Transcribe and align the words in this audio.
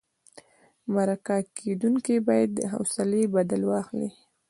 مرکه 0.93 1.37
کېدونکی 1.57 2.15
باید 2.27 2.49
د 2.55 2.59
حوصلې 2.73 3.23
بدل 3.35 3.61
واخلي. 3.65 4.09